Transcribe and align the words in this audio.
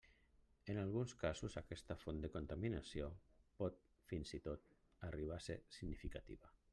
En 0.71 0.77
alguns 0.83 1.11
casos 1.23 1.57
aquesta 1.61 1.97
font 2.03 2.21
de 2.23 2.31
contaminació 2.37 3.09
pot, 3.61 3.77
fins 4.13 4.35
i 4.39 4.39
tot, 4.49 4.73
arribar 5.11 5.37
a 5.41 5.45
ser 5.51 5.63
significativa. 5.81 6.55